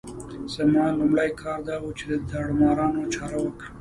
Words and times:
زما 0.53 0.85
لومړی 0.97 1.31
کار 1.41 1.59
دا 1.69 1.75
وو 1.81 1.95
چې 1.99 2.03
د 2.11 2.13
داړه 2.29 2.53
مارانو 2.61 3.11
چاره 3.15 3.37
وکړم. 3.41 3.69